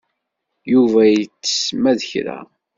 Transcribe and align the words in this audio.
Yuba 0.71 1.01
itess 1.15 1.61
ma 1.81 1.91
d 1.99 2.01
kra. 2.09 2.39